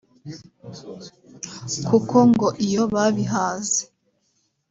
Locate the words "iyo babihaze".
2.67-3.81